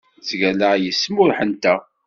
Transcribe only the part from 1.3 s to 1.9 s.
ḥenteɣ.